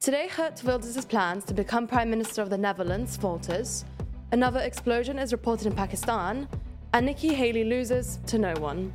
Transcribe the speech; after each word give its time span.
Today, 0.00 0.30
Geert 0.34 0.64
Wilders' 0.64 1.04
plans 1.04 1.44
to 1.44 1.52
become 1.52 1.86
Prime 1.86 2.08
Minister 2.08 2.40
of 2.40 2.48
the 2.48 2.56
Netherlands 2.56 3.18
falters, 3.18 3.84
another 4.32 4.60
explosion 4.60 5.18
is 5.18 5.30
reported 5.30 5.66
in 5.66 5.74
Pakistan, 5.74 6.48
and 6.94 7.04
Nikki 7.04 7.34
Haley 7.34 7.64
loses 7.64 8.18
to 8.24 8.38
no 8.38 8.54
one. 8.54 8.94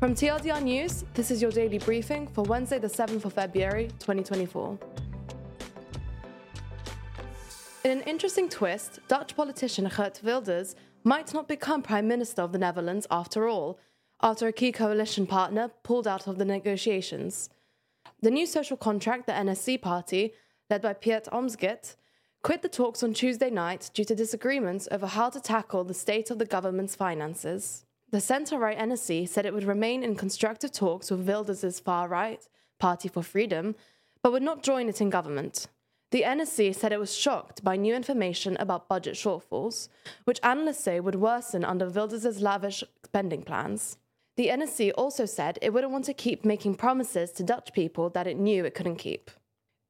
From 0.00 0.14
TLDR 0.14 0.62
News, 0.62 1.04
this 1.12 1.30
is 1.30 1.42
your 1.42 1.50
daily 1.50 1.76
briefing 1.76 2.26
for 2.28 2.42
Wednesday, 2.44 2.78
the 2.78 2.86
7th 2.86 3.26
of 3.26 3.34
February, 3.34 3.88
2024. 3.98 4.78
In 7.84 7.90
an 7.90 8.00
interesting 8.04 8.48
twist, 8.48 9.00
Dutch 9.08 9.36
politician 9.36 9.90
Geert 9.94 10.22
Wilders 10.24 10.74
might 11.04 11.34
not 11.34 11.48
become 11.48 11.82
Prime 11.82 12.08
Minister 12.08 12.40
of 12.40 12.52
the 12.52 12.58
Netherlands 12.58 13.06
after 13.10 13.46
all, 13.46 13.78
after 14.22 14.46
a 14.46 14.54
key 14.54 14.72
coalition 14.72 15.26
partner 15.26 15.70
pulled 15.82 16.08
out 16.08 16.26
of 16.26 16.38
the 16.38 16.46
negotiations. 16.46 17.50
The 18.22 18.30
new 18.30 18.46
social 18.46 18.78
contract, 18.78 19.26
the 19.26 19.34
NSC 19.34 19.82
party, 19.82 20.32
led 20.70 20.82
by 20.82 20.92
Piet 20.92 21.28
Omtzigt, 21.32 21.96
quit 22.42 22.62
the 22.62 22.68
talks 22.68 23.02
on 23.02 23.14
Tuesday 23.14 23.50
night 23.50 23.90
due 23.94 24.04
to 24.04 24.14
disagreements 24.14 24.88
over 24.90 25.06
how 25.06 25.30
to 25.30 25.40
tackle 25.40 25.84
the 25.84 25.94
state 25.94 26.30
of 26.30 26.38
the 26.38 26.46
government's 26.46 26.94
finances. 26.94 27.84
The 28.10 28.20
centre 28.20 28.58
right 28.58 28.78
NSC 28.78 29.28
said 29.28 29.46
it 29.46 29.52
would 29.52 29.64
remain 29.64 30.02
in 30.02 30.14
constructive 30.14 30.72
talks 30.72 31.10
with 31.10 31.28
Wilders' 31.28 31.80
far 31.80 32.08
right, 32.08 32.46
Party 32.78 33.08
for 33.08 33.22
Freedom, 33.22 33.74
but 34.22 34.32
would 34.32 34.42
not 34.42 34.62
join 34.62 34.88
it 34.88 35.00
in 35.00 35.10
government. 35.10 35.66
The 36.12 36.22
NSC 36.22 36.72
said 36.74 36.92
it 36.92 37.00
was 37.00 37.16
shocked 37.16 37.64
by 37.64 37.76
new 37.76 37.94
information 37.94 38.56
about 38.60 38.88
budget 38.88 39.16
shortfalls, 39.16 39.88
which 40.24 40.38
analysts 40.42 40.84
say 40.84 41.00
would 41.00 41.16
worsen 41.16 41.64
under 41.64 41.88
Wilders' 41.88 42.40
lavish 42.40 42.84
spending 43.04 43.42
plans. 43.42 43.98
The 44.36 44.48
NSC 44.48 44.92
also 44.96 45.26
said 45.26 45.58
it 45.60 45.72
wouldn't 45.72 45.92
want 45.92 46.04
to 46.04 46.14
keep 46.14 46.44
making 46.44 46.76
promises 46.76 47.32
to 47.32 47.42
Dutch 47.42 47.72
people 47.72 48.08
that 48.10 48.26
it 48.26 48.36
knew 48.36 48.64
it 48.64 48.74
couldn't 48.74 48.96
keep. 48.96 49.30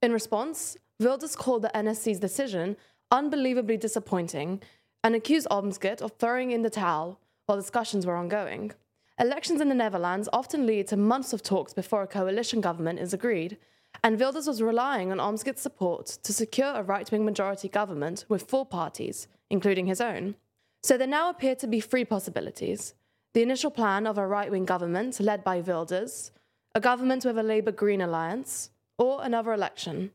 In 0.06 0.12
response, 0.12 0.76
Wilders 1.00 1.34
called 1.34 1.62
the 1.62 1.72
NSC's 1.74 2.20
decision 2.20 2.76
unbelievably 3.10 3.78
disappointing 3.78 4.62
and 5.02 5.16
accused 5.16 5.48
Omtzigt 5.50 6.00
of 6.00 6.12
throwing 6.12 6.52
in 6.52 6.62
the 6.62 6.70
towel 6.70 7.18
while 7.46 7.58
discussions 7.58 8.06
were 8.06 8.14
ongoing. 8.14 8.70
Elections 9.18 9.60
in 9.60 9.68
the 9.68 9.74
Netherlands 9.74 10.28
often 10.32 10.64
lead 10.64 10.86
to 10.86 10.96
months 10.96 11.32
of 11.32 11.42
talks 11.42 11.72
before 11.74 12.04
a 12.04 12.06
coalition 12.06 12.60
government 12.60 13.00
is 13.00 13.12
agreed, 13.12 13.58
and 14.04 14.20
Wilders 14.20 14.46
was 14.46 14.62
relying 14.62 15.10
on 15.10 15.18
Omtzigt's 15.18 15.60
support 15.60 16.06
to 16.22 16.32
secure 16.32 16.74
a 16.76 16.84
right 16.84 17.10
wing 17.10 17.24
majority 17.24 17.68
government 17.68 18.26
with 18.28 18.48
four 18.48 18.64
parties, 18.64 19.26
including 19.50 19.86
his 19.86 20.00
own. 20.00 20.36
So 20.84 20.96
there 20.96 21.08
now 21.08 21.30
appear 21.30 21.56
to 21.56 21.66
be 21.66 21.80
three 21.80 22.04
possibilities 22.04 22.94
the 23.34 23.42
initial 23.42 23.72
plan 23.72 24.06
of 24.06 24.18
a 24.18 24.26
right 24.28 24.52
wing 24.52 24.66
government 24.66 25.18
led 25.18 25.42
by 25.42 25.58
Wilders, 25.58 26.30
a 26.76 26.80
government 26.80 27.24
with 27.24 27.36
a 27.36 27.42
Labour 27.42 27.72
Green 27.72 28.02
alliance, 28.02 28.70
or 28.98 29.22
another 29.22 29.52
election. 29.52 30.12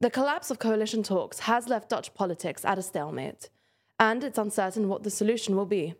The 0.00 0.10
collapse 0.10 0.50
of 0.50 0.58
coalition 0.58 1.02
talks 1.02 1.40
has 1.40 1.68
left 1.68 1.90
Dutch 1.90 2.14
politics 2.14 2.64
at 2.64 2.78
a 2.78 2.82
stalemate, 2.82 3.50
and 3.98 4.24
it's 4.24 4.38
uncertain 4.38 4.88
what 4.88 5.02
the 5.02 5.10
solution 5.10 5.56
will 5.56 5.66
be. 5.66 5.94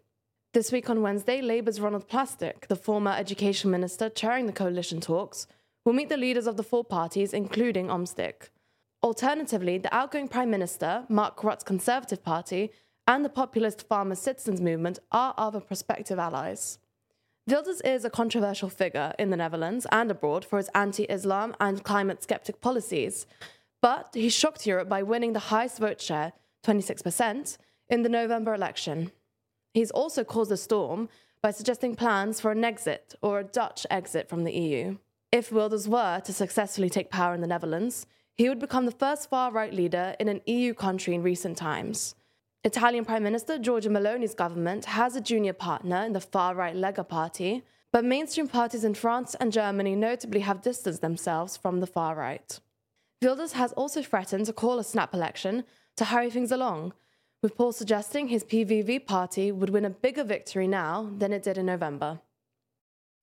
This 0.52 0.72
week 0.72 0.90
on 0.90 1.02
Wednesday, 1.02 1.40
Labour's 1.40 1.80
Ronald 1.80 2.08
Plasterk, 2.08 2.66
the 2.66 2.76
former 2.76 3.12
education 3.12 3.70
minister 3.70 4.08
chairing 4.08 4.46
the 4.46 4.52
coalition 4.52 5.00
talks, 5.00 5.46
will 5.84 5.92
meet 5.92 6.08
the 6.08 6.16
leaders 6.16 6.46
of 6.46 6.56
the 6.56 6.62
four 6.62 6.84
parties, 6.84 7.32
including 7.32 7.86
Omtzigt. 7.86 8.48
Alternatively, 9.02 9.78
the 9.78 9.94
outgoing 9.94 10.28
Prime 10.28 10.50
Minister, 10.50 11.04
Mark 11.08 11.44
Rutte's 11.44 11.64
Conservative 11.64 12.22
Party, 12.22 12.70
and 13.06 13.24
the 13.24 13.28
populist 13.28 13.86
Farmer 13.88 14.14
Citizens 14.14 14.60
Movement 14.60 14.98
are 15.10 15.34
other 15.38 15.60
prospective 15.60 16.18
allies. 16.18 16.78
Wilders 17.50 17.80
is 17.80 18.04
a 18.04 18.10
controversial 18.10 18.68
figure 18.68 19.12
in 19.18 19.30
the 19.30 19.36
Netherlands 19.36 19.84
and 19.90 20.08
abroad 20.08 20.44
for 20.44 20.58
his 20.58 20.70
anti 20.72 21.02
Islam 21.04 21.56
and 21.58 21.82
climate 21.82 22.22
skeptic 22.22 22.60
policies, 22.60 23.26
but 23.82 24.10
he 24.14 24.28
shocked 24.28 24.68
Europe 24.68 24.88
by 24.88 25.02
winning 25.02 25.32
the 25.32 25.50
highest 25.50 25.78
vote 25.78 26.00
share, 26.00 26.32
26%, 26.64 27.58
in 27.88 28.02
the 28.02 28.08
November 28.08 28.54
election. 28.54 29.10
He's 29.74 29.90
also 29.90 30.22
caused 30.22 30.52
a 30.52 30.56
storm 30.56 31.08
by 31.42 31.50
suggesting 31.50 31.96
plans 31.96 32.40
for 32.40 32.52
a 32.52 32.54
Nexit 32.54 33.16
or 33.20 33.40
a 33.40 33.44
Dutch 33.44 33.84
exit 33.90 34.28
from 34.28 34.44
the 34.44 34.52
EU. 34.52 34.98
If 35.32 35.50
Wilders 35.50 35.88
were 35.88 36.20
to 36.20 36.32
successfully 36.32 36.88
take 36.88 37.10
power 37.10 37.34
in 37.34 37.40
the 37.40 37.48
Netherlands, 37.48 38.06
he 38.36 38.48
would 38.48 38.60
become 38.60 38.86
the 38.86 38.92
first 38.92 39.28
far 39.28 39.50
right 39.50 39.74
leader 39.74 40.14
in 40.20 40.28
an 40.28 40.40
EU 40.46 40.72
country 40.72 41.16
in 41.16 41.22
recent 41.22 41.56
times. 41.56 42.14
Italian 42.62 43.06
Prime 43.06 43.22
Minister 43.22 43.58
Giorgia 43.58 43.88
Meloni's 43.88 44.34
government 44.34 44.84
has 44.84 45.16
a 45.16 45.20
junior 45.22 45.54
partner 45.54 46.04
in 46.04 46.12
the 46.12 46.20
far 46.20 46.54
right 46.54 46.76
Lega 46.76 47.08
party, 47.08 47.62
but 47.90 48.04
mainstream 48.04 48.48
parties 48.48 48.84
in 48.84 48.92
France 48.92 49.34
and 49.40 49.50
Germany 49.50 49.96
notably 49.96 50.40
have 50.40 50.60
distanced 50.60 51.00
themselves 51.00 51.56
from 51.56 51.80
the 51.80 51.86
far 51.86 52.14
right. 52.14 52.60
Wilders 53.22 53.52
has 53.52 53.72
also 53.72 54.02
threatened 54.02 54.44
to 54.44 54.52
call 54.52 54.78
a 54.78 54.84
snap 54.84 55.14
election 55.14 55.64
to 55.96 56.04
hurry 56.04 56.28
things 56.28 56.52
along, 56.52 56.92
with 57.42 57.56
Paul 57.56 57.72
suggesting 57.72 58.28
his 58.28 58.44
PVV 58.44 59.06
party 59.06 59.50
would 59.50 59.70
win 59.70 59.86
a 59.86 59.90
bigger 59.90 60.24
victory 60.24 60.68
now 60.68 61.10
than 61.16 61.32
it 61.32 61.42
did 61.42 61.56
in 61.56 61.64
November. 61.64 62.20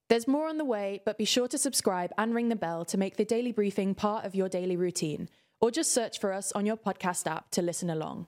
There's 0.10 0.28
more 0.28 0.48
on 0.48 0.58
the 0.58 0.66
way, 0.66 1.04
but 1.06 1.20
be 1.20 1.26
sure 1.26 1.48
to 1.50 1.60
subscribe 1.60 2.12
and 2.18 2.34
ring 2.34 2.50
the 2.50 2.56
bell 2.56 2.86
to 2.86 2.98
make 2.98 3.18
the 3.18 3.26
daily 3.26 3.52
briefing 3.52 3.94
part 3.94 4.26
of 4.26 4.34
your 4.34 4.50
daily 4.50 4.76
routine, 4.76 5.30
or 5.62 5.70
just 5.70 5.92
search 5.92 6.20
for 6.20 6.34
us 6.34 6.52
on 6.54 6.66
your 6.66 6.78
podcast 6.78 7.28
app 7.28 7.52
to 7.52 7.62
listen 7.62 7.92
along. 7.92 8.26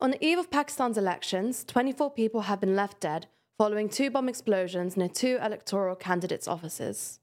On 0.00 0.10
the 0.10 0.24
eve 0.24 0.38
of 0.38 0.50
Pakistan's 0.50 0.98
elections, 0.98 1.64
24 1.64 2.10
people 2.10 2.42
have 2.42 2.60
been 2.60 2.76
left 2.76 3.00
dead 3.00 3.26
following 3.56 3.88
two 3.88 4.10
bomb 4.10 4.28
explosions 4.28 4.96
near 4.96 5.08
two 5.08 5.38
electoral 5.40 5.94
candidates' 5.94 6.48
offices. 6.48 7.20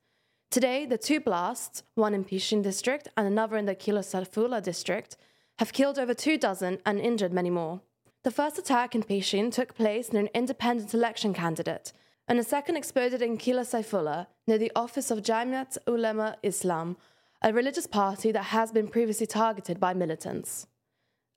Today, 0.50 0.86
the 0.86 0.98
two 0.98 1.20
blasts, 1.20 1.84
one 1.96 2.14
in 2.14 2.24
Pishin 2.24 2.64
district 2.64 3.10
and 3.18 3.28
another 3.28 3.58
in 3.58 3.66
the 3.66 3.76
Qilla 3.76 4.00
Saifullah 4.00 4.64
district, 4.64 5.18
have 5.60 5.74
killed 5.74 6.00
over 6.00 6.14
two 6.14 6.38
dozen 6.38 6.80
and 6.86 7.00
injured 7.00 7.34
many 7.34 7.50
more. 7.50 7.82
The 8.24 8.32
first 8.32 8.58
attack 8.58 8.96
in 8.96 9.04
Pishin 9.04 9.52
took 9.52 9.76
place 9.76 10.14
near 10.14 10.24
an 10.24 10.30
independent 10.34 10.94
election 10.94 11.34
candidate, 11.34 11.92
and 12.28 12.40
a 12.40 12.44
second 12.44 12.78
exploded 12.78 13.22
in 13.22 13.38
Qilla 13.38 13.66
Saifullah 13.66 14.28
near 14.48 14.58
the 14.58 14.72
office 14.76 15.12
of 15.12 15.22
Jamiat 15.22 15.78
Ulema 15.88 16.38
Islam, 16.42 16.98
a 17.42 17.54
religious 17.54 17.88
party 17.88 18.32
that 18.32 18.46
has 18.46 18.72
been 18.72 18.88
previously 18.88 19.28
targeted 19.28 19.80
by 19.80 19.94
militants. 19.94 20.68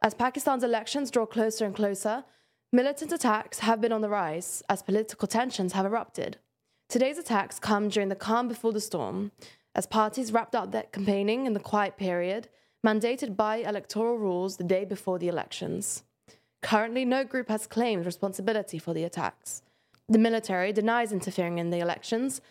As 0.04 0.12
Pakistan's 0.12 0.62
elections 0.62 1.10
draw 1.10 1.25
closer 1.25 1.65
and 1.65 1.75
closer, 1.75 2.25
militant 2.70 3.10
attacks 3.10 3.60
have 3.60 3.81
been 3.81 3.91
on 3.91 4.03
the 4.03 4.10
rise 4.10 4.62
as 4.69 4.82
political 4.82 5.26
tensions 5.26 5.72
have 5.72 5.87
erupted. 5.87 6.37
Today's 6.91 7.16
attacks 7.16 7.59
come 7.59 7.88
during 7.88 8.10
the 8.10 8.15
calm 8.15 8.47
before 8.47 8.75
the 8.75 8.82
storm, 8.82 9.32
as 9.75 9.87
parties 9.87 10.31
wrapped 10.31 10.54
up 10.54 10.72
their 10.72 10.82
campaigning 10.92 11.47
in 11.47 11.54
the 11.54 11.59
quiet 11.59 11.97
period 11.97 12.50
mandated 12.87 13.34
by 13.34 13.56
electoral 13.56 14.19
rules 14.19 14.59
the 14.59 14.62
day 14.62 14.84
before 14.84 15.19
the 15.19 15.28
elections. 15.28 16.04
Currently, 16.60 17.06
no 17.06 17.25
group 17.25 17.48
has 17.48 17.66
claimed 17.66 18.04
responsibility 18.04 18.78
for 18.78 18.92
the 18.92 19.04
attacks. 19.04 19.62
The 20.10 20.19
military 20.19 20.75
denies 20.75 21.12
interfering 21.12 21.56
in 21.56 21.71
the 21.71 21.81
elections, 21.81 22.42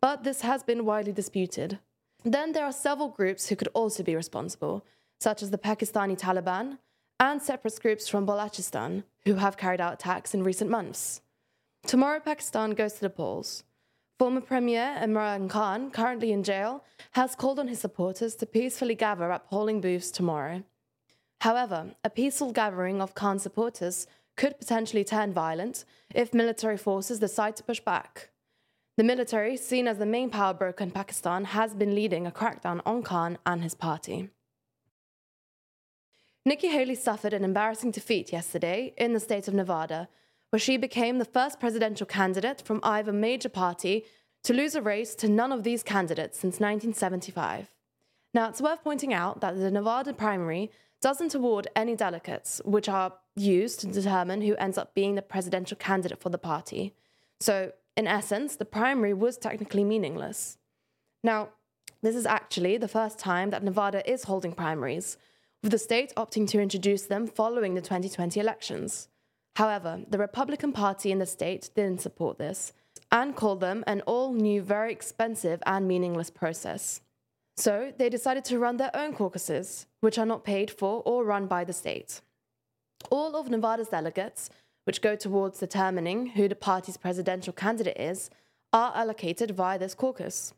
but 0.00 0.22
this 0.22 0.42
has 0.42 0.62
been 0.62 0.84
widely 0.84 1.10
disputed. 1.10 1.80
Then 2.22 2.52
there 2.52 2.64
are 2.64 2.70
several 2.70 3.08
groups 3.08 3.48
who 3.48 3.56
could 3.56 3.74
also 3.74 4.04
be 4.04 4.14
responsible, 4.14 4.84
such 5.18 5.42
as 5.42 5.50
the 5.50 5.58
Pakistani 5.58 6.16
Taliban, 6.16 6.78
and 7.20 7.40
separate 7.40 7.78
groups 7.80 8.08
from 8.08 8.26
Balochistan 8.26 9.04
who 9.24 9.34
have 9.34 9.58
carried 9.58 9.80
out 9.80 9.92
attacks 9.92 10.34
in 10.34 10.42
recent 10.42 10.70
months. 10.70 11.20
Tomorrow, 11.86 12.20
Pakistan 12.20 12.70
goes 12.70 12.94
to 12.94 13.00
the 13.02 13.10
polls. 13.10 13.62
Former 14.18 14.40
Premier 14.40 14.96
Imran 15.00 15.48
Khan, 15.48 15.90
currently 15.90 16.32
in 16.32 16.42
jail, 16.42 16.82
has 17.12 17.34
called 17.34 17.58
on 17.58 17.68
his 17.68 17.80
supporters 17.80 18.34
to 18.36 18.46
peacefully 18.46 18.94
gather 18.94 19.30
at 19.30 19.48
polling 19.48 19.80
booths 19.80 20.10
tomorrow. 20.10 20.62
However, 21.42 21.94
a 22.04 22.10
peaceful 22.10 22.52
gathering 22.52 23.00
of 23.00 23.14
Khan's 23.14 23.42
supporters 23.42 24.06
could 24.36 24.58
potentially 24.58 25.04
turn 25.04 25.32
violent 25.32 25.84
if 26.14 26.34
military 26.34 26.76
forces 26.76 27.18
decide 27.18 27.56
to 27.56 27.62
push 27.62 27.80
back. 27.80 28.30
The 28.96 29.04
military, 29.04 29.56
seen 29.56 29.88
as 29.88 29.98
the 29.98 30.06
main 30.06 30.28
power 30.28 30.52
broker 30.52 30.84
in 30.84 30.90
Pakistan, 30.90 31.44
has 31.46 31.74
been 31.74 31.94
leading 31.94 32.26
a 32.26 32.30
crackdown 32.30 32.80
on 32.84 33.02
Khan 33.02 33.38
and 33.46 33.62
his 33.62 33.74
party. 33.74 34.30
Nikki 36.46 36.68
Haley 36.68 36.94
suffered 36.94 37.34
an 37.34 37.44
embarrassing 37.44 37.90
defeat 37.90 38.32
yesterday 38.32 38.94
in 38.96 39.12
the 39.12 39.20
state 39.20 39.46
of 39.46 39.52
Nevada, 39.52 40.08
where 40.48 40.60
she 40.60 40.78
became 40.78 41.18
the 41.18 41.26
first 41.26 41.60
presidential 41.60 42.06
candidate 42.06 42.62
from 42.62 42.80
either 42.82 43.12
major 43.12 43.50
party 43.50 44.06
to 44.44 44.54
lose 44.54 44.74
a 44.74 44.80
race 44.80 45.14
to 45.16 45.28
none 45.28 45.52
of 45.52 45.64
these 45.64 45.82
candidates 45.82 46.38
since 46.38 46.54
1975. 46.54 47.74
Now, 48.32 48.48
it's 48.48 48.62
worth 48.62 48.82
pointing 48.82 49.12
out 49.12 49.42
that 49.42 49.56
the 49.56 49.70
Nevada 49.70 50.14
primary 50.14 50.70
doesn't 51.02 51.34
award 51.34 51.68
any 51.76 51.94
delegates, 51.94 52.62
which 52.64 52.88
are 52.88 53.12
used 53.36 53.80
to 53.80 53.86
determine 53.86 54.40
who 54.40 54.56
ends 54.56 54.78
up 54.78 54.94
being 54.94 55.16
the 55.16 55.22
presidential 55.22 55.76
candidate 55.76 56.20
for 56.20 56.30
the 56.30 56.38
party. 56.38 56.94
So, 57.38 57.72
in 57.98 58.06
essence, 58.06 58.56
the 58.56 58.64
primary 58.64 59.12
was 59.12 59.36
technically 59.36 59.84
meaningless. 59.84 60.56
Now, 61.22 61.50
this 62.02 62.16
is 62.16 62.24
actually 62.24 62.78
the 62.78 62.88
first 62.88 63.18
time 63.18 63.50
that 63.50 63.62
Nevada 63.62 64.08
is 64.10 64.24
holding 64.24 64.52
primaries, 64.52 65.18
with 65.62 65.72
the 65.72 65.78
state 65.78 66.12
opting 66.16 66.48
to 66.48 66.60
introduce 66.60 67.02
them 67.02 67.26
following 67.26 67.74
the 67.74 67.80
2020 67.80 68.40
elections. 68.40 69.08
However, 69.56 70.00
the 70.08 70.18
Republican 70.18 70.72
Party 70.72 71.12
in 71.12 71.18
the 71.18 71.26
state 71.26 71.70
didn't 71.74 72.00
support 72.00 72.38
this 72.38 72.72
and 73.12 73.36
called 73.36 73.60
them 73.60 73.84
an 73.86 74.00
all 74.02 74.32
new, 74.32 74.62
very 74.62 74.92
expensive, 74.92 75.62
and 75.66 75.86
meaningless 75.86 76.30
process. 76.30 77.00
So 77.56 77.92
they 77.98 78.08
decided 78.08 78.44
to 78.46 78.58
run 78.58 78.76
their 78.76 78.94
own 78.94 79.12
caucuses, 79.12 79.86
which 80.00 80.18
are 80.18 80.26
not 80.26 80.44
paid 80.44 80.70
for 80.70 81.02
or 81.04 81.24
run 81.24 81.46
by 81.46 81.64
the 81.64 81.72
state. 81.72 82.20
All 83.10 83.36
of 83.36 83.50
Nevada's 83.50 83.88
delegates, 83.88 84.50
which 84.84 85.02
go 85.02 85.16
towards 85.16 85.58
determining 85.58 86.28
who 86.28 86.48
the 86.48 86.54
party's 86.54 86.96
presidential 86.96 87.52
candidate 87.52 87.98
is, 87.98 88.30
are 88.72 88.92
allocated 88.94 89.50
via 89.50 89.78
this 89.78 89.94
caucus. 89.94 90.54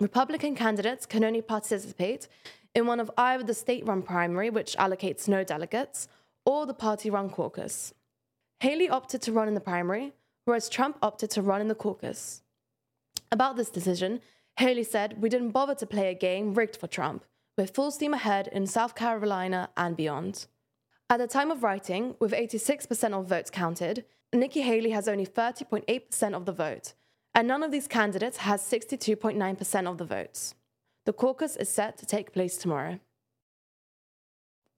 Republican 0.00 0.54
candidates 0.54 1.06
can 1.06 1.24
only 1.24 1.42
participate 1.42 2.28
in 2.78 2.86
one 2.86 3.00
of 3.00 3.10
either 3.18 3.44
the 3.44 3.52
state 3.52 3.86
run 3.86 4.02
primary, 4.02 4.48
which 4.48 4.76
allocates 4.78 5.28
no 5.28 5.44
delegates, 5.44 6.08
or 6.46 6.64
the 6.64 6.72
party 6.72 7.10
run 7.10 7.28
caucus. 7.28 7.92
Haley 8.60 8.88
opted 8.88 9.20
to 9.22 9.32
run 9.32 9.48
in 9.48 9.54
the 9.54 9.60
primary, 9.60 10.14
whereas 10.44 10.68
Trump 10.68 10.96
opted 11.02 11.30
to 11.30 11.42
run 11.42 11.60
in 11.60 11.68
the 11.68 11.74
caucus. 11.74 12.42
About 13.30 13.56
this 13.56 13.68
decision, 13.68 14.20
Haley 14.56 14.84
said, 14.84 15.20
We 15.20 15.28
didn't 15.28 15.50
bother 15.50 15.74
to 15.74 15.86
play 15.86 16.08
a 16.10 16.14
game 16.14 16.54
rigged 16.54 16.76
for 16.76 16.86
Trump. 16.86 17.24
We're 17.56 17.66
full 17.66 17.90
steam 17.90 18.14
ahead 18.14 18.48
in 18.48 18.66
South 18.66 18.94
Carolina 18.94 19.68
and 19.76 19.96
beyond. 19.96 20.46
At 21.10 21.18
the 21.18 21.26
time 21.26 21.50
of 21.50 21.62
writing, 21.62 22.14
with 22.20 22.32
86% 22.32 23.12
of 23.12 23.26
votes 23.26 23.50
counted, 23.50 24.04
Nikki 24.32 24.60
Haley 24.62 24.90
has 24.90 25.08
only 25.08 25.26
30.8% 25.26 26.34
of 26.34 26.44
the 26.44 26.52
vote, 26.52 26.94
and 27.34 27.48
none 27.48 27.62
of 27.62 27.70
these 27.70 27.88
candidates 27.88 28.38
has 28.38 28.62
62.9% 28.62 29.86
of 29.86 29.98
the 29.98 30.04
votes. 30.04 30.54
The 31.08 31.14
caucus 31.14 31.56
is 31.56 31.70
set 31.70 31.96
to 31.96 32.04
take 32.04 32.34
place 32.34 32.58
tomorrow. 32.58 33.00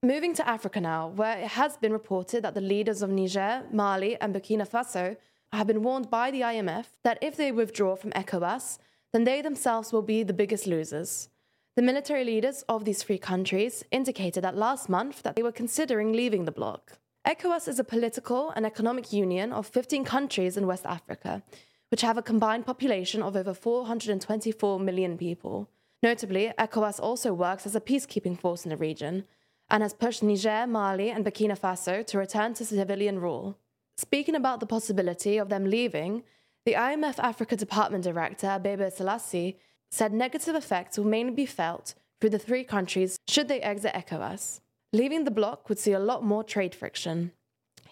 Moving 0.00 0.32
to 0.34 0.48
Africa 0.48 0.80
now, 0.80 1.08
where 1.08 1.36
it 1.36 1.48
has 1.48 1.76
been 1.76 1.92
reported 1.92 2.44
that 2.44 2.54
the 2.54 2.60
leaders 2.60 3.02
of 3.02 3.10
Niger, 3.10 3.64
Mali, 3.72 4.16
and 4.20 4.32
Burkina 4.32 4.64
Faso 4.64 5.16
have 5.52 5.66
been 5.66 5.82
warned 5.82 6.08
by 6.08 6.30
the 6.30 6.42
IMF 6.42 6.84
that 7.02 7.18
if 7.20 7.36
they 7.36 7.50
withdraw 7.50 7.96
from 7.96 8.12
ECOWAS, 8.12 8.78
then 9.12 9.24
they 9.24 9.42
themselves 9.42 9.92
will 9.92 10.02
be 10.02 10.22
the 10.22 10.32
biggest 10.32 10.68
losers. 10.68 11.30
The 11.74 11.82
military 11.82 12.22
leaders 12.22 12.62
of 12.68 12.84
these 12.84 13.02
three 13.02 13.18
countries 13.18 13.82
indicated 13.90 14.44
that 14.44 14.56
last 14.56 14.88
month 14.88 15.24
that 15.24 15.34
they 15.34 15.42
were 15.42 15.50
considering 15.50 16.12
leaving 16.12 16.44
the 16.44 16.52
bloc. 16.52 17.00
ECOWAS 17.26 17.66
is 17.66 17.80
a 17.80 17.90
political 17.92 18.50
and 18.50 18.64
economic 18.64 19.12
union 19.12 19.52
of 19.52 19.66
15 19.66 20.04
countries 20.04 20.56
in 20.56 20.68
West 20.68 20.86
Africa, 20.86 21.42
which 21.88 22.02
have 22.02 22.16
a 22.16 22.22
combined 22.22 22.66
population 22.66 23.20
of 23.20 23.34
over 23.34 23.52
424 23.52 24.78
million 24.78 25.18
people. 25.18 25.68
Notably, 26.02 26.52
ECOWAS 26.58 26.98
also 26.98 27.32
works 27.34 27.66
as 27.66 27.76
a 27.76 27.80
peacekeeping 27.80 28.38
force 28.38 28.64
in 28.64 28.70
the 28.70 28.76
region 28.76 29.24
and 29.68 29.82
has 29.82 29.92
pushed 29.92 30.22
Niger, 30.22 30.66
Mali, 30.66 31.10
and 31.10 31.24
Burkina 31.24 31.58
Faso 31.58 32.04
to 32.06 32.18
return 32.18 32.54
to 32.54 32.64
civilian 32.64 33.20
rule. 33.20 33.58
Speaking 33.96 34.34
about 34.34 34.60
the 34.60 34.66
possibility 34.66 35.36
of 35.36 35.50
them 35.50 35.64
leaving, 35.64 36.22
the 36.64 36.72
IMF 36.74 37.18
Africa 37.18 37.54
Department 37.54 38.04
Director, 38.04 38.46
Abebe 38.46 38.90
Selassie, 38.90 39.58
said 39.90 40.12
negative 40.12 40.54
effects 40.54 40.96
will 40.96 41.06
mainly 41.06 41.32
be 41.32 41.46
felt 41.46 41.94
through 42.20 42.30
the 42.30 42.38
three 42.38 42.64
countries 42.64 43.18
should 43.28 43.48
they 43.48 43.60
exit 43.60 43.94
ECOWAS. 43.94 44.60
Leaving 44.92 45.24
the 45.24 45.30
bloc 45.30 45.68
would 45.68 45.78
see 45.78 45.92
a 45.92 45.98
lot 45.98 46.24
more 46.24 46.42
trade 46.42 46.74
friction. 46.74 47.32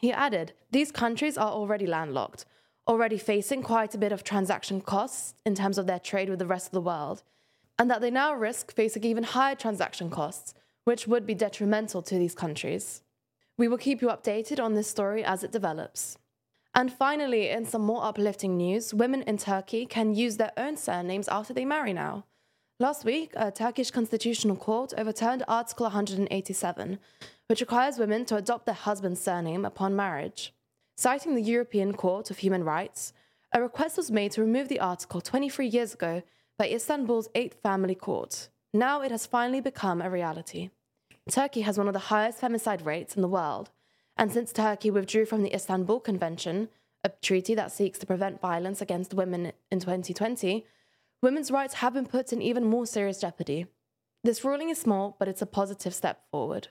He 0.00 0.12
added, 0.12 0.52
These 0.70 0.92
countries 0.92 1.36
are 1.38 1.50
already 1.50 1.86
landlocked, 1.86 2.44
already 2.86 3.18
facing 3.18 3.62
quite 3.62 3.94
a 3.94 3.98
bit 3.98 4.12
of 4.12 4.24
transaction 4.24 4.80
costs 4.80 5.34
in 5.44 5.54
terms 5.54 5.78
of 5.78 5.86
their 5.86 5.98
trade 5.98 6.28
with 6.28 6.38
the 6.38 6.46
rest 6.46 6.66
of 6.66 6.72
the 6.72 6.80
world, 6.80 7.22
and 7.78 7.90
that 7.90 8.00
they 8.00 8.10
now 8.10 8.34
risk 8.34 8.74
facing 8.74 9.04
even 9.04 9.24
higher 9.24 9.54
transaction 9.54 10.10
costs, 10.10 10.54
which 10.84 11.06
would 11.06 11.26
be 11.26 11.34
detrimental 11.34 12.02
to 12.02 12.18
these 12.18 12.34
countries. 12.34 13.02
We 13.56 13.68
will 13.68 13.78
keep 13.78 14.02
you 14.02 14.08
updated 14.08 14.62
on 14.62 14.74
this 14.74 14.88
story 14.88 15.24
as 15.24 15.44
it 15.44 15.52
develops. 15.52 16.18
And 16.74 16.92
finally, 16.92 17.50
in 17.50 17.64
some 17.64 17.82
more 17.82 18.04
uplifting 18.04 18.56
news, 18.56 18.94
women 18.94 19.22
in 19.22 19.38
Turkey 19.38 19.86
can 19.86 20.14
use 20.14 20.36
their 20.36 20.52
own 20.56 20.76
surnames 20.76 21.28
after 21.28 21.52
they 21.52 21.64
marry 21.64 21.92
now. 21.92 22.24
Last 22.80 23.04
week, 23.04 23.32
a 23.34 23.50
Turkish 23.50 23.90
constitutional 23.90 24.54
court 24.54 24.94
overturned 24.96 25.42
Article 25.48 25.84
187, 25.84 26.98
which 27.48 27.60
requires 27.60 27.98
women 27.98 28.24
to 28.26 28.36
adopt 28.36 28.66
their 28.66 28.74
husband's 28.74 29.20
surname 29.20 29.64
upon 29.64 29.96
marriage. 29.96 30.54
Citing 30.96 31.34
the 31.34 31.42
European 31.42 31.94
Court 31.94 32.30
of 32.30 32.38
Human 32.38 32.62
Rights, 32.62 33.12
a 33.52 33.60
request 33.60 33.96
was 33.96 34.10
made 34.10 34.30
to 34.32 34.40
remove 34.40 34.68
the 34.68 34.78
article 34.78 35.20
23 35.20 35.66
years 35.66 35.94
ago 35.94 36.22
by 36.58 36.68
Istanbul's 36.68 37.28
Eighth 37.36 37.62
Family 37.62 37.94
Court. 37.94 38.48
Now 38.74 39.00
it 39.00 39.12
has 39.12 39.26
finally 39.26 39.60
become 39.60 40.02
a 40.02 40.10
reality. 40.10 40.70
Turkey 41.30 41.60
has 41.60 41.78
one 41.78 41.86
of 41.86 41.92
the 41.92 42.10
highest 42.10 42.40
femicide 42.40 42.84
rates 42.84 43.14
in 43.14 43.22
the 43.22 43.28
world, 43.28 43.70
and 44.16 44.32
since 44.32 44.52
Turkey 44.52 44.90
withdrew 44.90 45.24
from 45.24 45.42
the 45.42 45.54
Istanbul 45.54 46.00
Convention, 46.00 46.68
a 47.04 47.10
treaty 47.22 47.54
that 47.54 47.70
seeks 47.70 47.98
to 48.00 48.06
prevent 48.06 48.40
violence 48.40 48.82
against 48.82 49.14
women 49.14 49.52
in 49.70 49.78
2020, 49.78 50.66
women's 51.22 51.52
rights 51.52 51.74
have 51.74 51.94
been 51.94 52.06
put 52.06 52.32
in 52.32 52.42
even 52.42 52.64
more 52.64 52.86
serious 52.86 53.20
jeopardy. 53.20 53.66
This 54.24 54.44
ruling 54.44 54.68
is 54.68 54.80
small, 54.80 55.14
but 55.16 55.28
it's 55.28 55.42
a 55.42 55.46
positive 55.46 55.94
step 55.94 56.24
forward. 56.32 56.68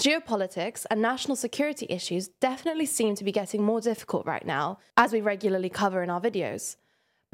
Geopolitics 0.00 0.86
and 0.90 1.02
national 1.02 1.36
security 1.36 1.86
issues 1.90 2.28
definitely 2.40 2.86
seem 2.86 3.14
to 3.16 3.24
be 3.24 3.32
getting 3.32 3.62
more 3.62 3.82
difficult 3.82 4.24
right 4.24 4.46
now, 4.46 4.78
as 4.96 5.12
we 5.12 5.20
regularly 5.20 5.68
cover 5.68 6.02
in 6.02 6.08
our 6.08 6.22
videos. 6.22 6.76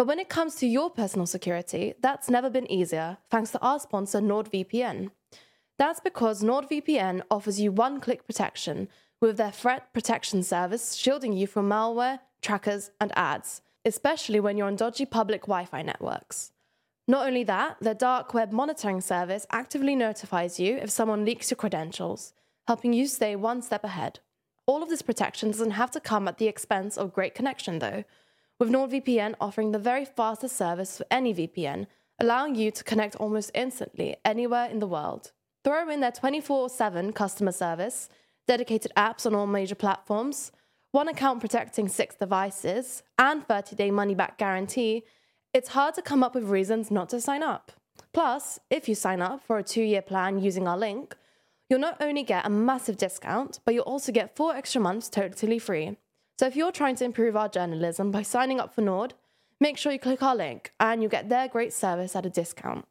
But 0.01 0.07
when 0.07 0.19
it 0.19 0.31
comes 0.31 0.55
to 0.55 0.67
your 0.67 0.89
personal 0.89 1.27
security, 1.27 1.93
that's 2.01 2.31
never 2.31 2.49
been 2.49 2.73
easier, 2.73 3.19
thanks 3.29 3.51
to 3.51 3.61
our 3.61 3.79
sponsor 3.79 4.21
NordVPN. 4.21 5.11
That's 5.77 6.01
because 6.01 6.43
NordVPN 6.43 7.21
offers 7.31 7.61
you 7.61 7.71
one 7.71 8.01
click 8.01 8.27
protection 8.27 8.89
with 9.21 9.37
their 9.37 9.51
threat 9.51 9.93
protection 9.93 10.43
service 10.43 10.95
shielding 10.95 11.35
you 11.35 11.47
from 11.47 11.69
malware, 11.69 12.21
trackers, 12.41 12.93
and 12.99 13.13
ads, 13.15 13.61
especially 13.85 14.41
when 14.41 14.57
you're 14.57 14.69
on 14.69 14.77
dodgy 14.77 15.05
public 15.05 15.43
Wi 15.43 15.67
Fi 15.67 15.83
networks. 15.83 16.51
Not 17.07 17.27
only 17.27 17.45
that, 17.45 17.77
their 17.83 17.93
dark 17.93 18.33
web 18.33 18.53
monitoring 18.53 19.03
service 19.03 19.47
actively 19.51 19.95
notifies 19.95 20.59
you 20.59 20.79
if 20.79 20.89
someone 20.89 21.27
leaks 21.27 21.51
your 21.51 21.57
credentials 21.57 22.33
helping 22.67 22.95
you 22.95 23.07
stay 23.07 23.37
one 23.37 23.61
step 23.61 23.85
ahead. 23.85 24.21
All 24.65 24.83
of 24.83 24.89
this 24.89 25.03
protection 25.03 25.51
doesn't 25.51 25.73
have 25.73 25.91
to 25.91 26.01
come 26.01 26.27
at 26.27 26.39
the 26.39 26.49
expense 26.49 26.97
of 26.97 27.13
great 27.13 27.35
connection, 27.35 27.81
though, 27.81 28.05
with 28.61 28.69
NordVPN 28.69 29.35
offering 29.41 29.73
the 29.73 29.79
very 29.79 30.05
fastest 30.05 30.55
service 30.55 30.99
for 30.99 31.07
any 31.11 31.35
VPN, 31.35 31.87
allowing 32.21 32.55
you 32.55 32.71
to 32.71 32.85
connect 32.85 33.17
almost 33.17 33.51
instantly 33.55 34.17
anywhere 34.25 34.67
in 34.67 34.79
the 34.79 34.87
world. 34.87 35.33
Throw 35.65 35.89
in 35.89 36.01
their 36.01 36.13
24 36.13 36.69
7 36.69 37.13
customer 37.13 37.53
service, 37.53 38.11
dedicated 38.47 38.93
apps 38.97 39.25
on 39.25 39.35
all 39.35 39.47
major 39.47 39.75
platforms, 39.75 40.53
one 40.93 41.09
account 41.09 41.41
protecting 41.41 41.89
six 41.89 42.15
devices, 42.15 43.03
and 43.19 43.49
30 43.49 43.75
day 43.77 43.91
money 43.91 44.15
back 44.15 44.37
guarantee, 44.37 45.05
it's 45.55 45.71
hard 45.71 45.95
to 45.95 46.03
come 46.03 46.23
up 46.23 46.35
with 46.35 46.45
reasons 46.45 46.91
not 46.91 47.09
to 47.09 47.21
sign 47.21 47.43
up. 47.43 47.73
Plus, 48.13 48.61
if 48.69 48.89
you 48.89 48.95
sign 48.95 49.23
up 49.23 49.43
for 49.43 49.59
a 49.59 49.65
two 49.65 49.83
year 49.83 50.03
plan 50.03 50.39
using 50.39 50.69
our 50.69 50.79
link, 50.79 51.17
You'll 51.71 51.79
not 51.79 51.99
only 52.01 52.25
get 52.25 52.45
a 52.45 52.51
massive 52.51 52.97
discount, 52.97 53.61
but 53.65 53.75
you'll 53.75 53.85
also 53.85 54.11
get 54.11 54.35
four 54.35 54.57
extra 54.57 54.81
months 54.81 55.09
totally 55.09 55.61
free. 55.61 55.97
So 56.41 56.47
if 56.47 56.57
you're 56.57 56.73
trying 56.73 56.97
to 56.97 57.05
improve 57.05 57.37
our 57.37 57.51
journalism 57.51 58.11
by 58.11 58.23
signing 58.23 58.61
up 58.61 58.75
for 58.75 58.81
Nord, 58.81 59.13
make 59.61 59.77
sure 59.77 59.93
you 59.93 59.99
click 59.99 60.23
our 60.23 60.35
link 60.35 60.73
and 60.81 61.03
you'll 61.03 61.11
get 61.11 61.29
their 61.29 61.49
great 61.49 61.71
service 61.71 62.17
at 62.17 62.25
a 62.25 62.31
discount. 62.31 62.87